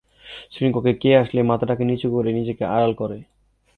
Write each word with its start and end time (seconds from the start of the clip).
শ্রেণীকক্ষে 0.51 0.93
কে 1.01 1.09
আসলে 1.21 1.39
মাথাটাকে 1.43 1.83
নিচু 1.85 2.07
করে 2.15 2.29
নিজেকে 2.39 2.63
আড়াল 2.67 2.91
করে? 3.01 3.17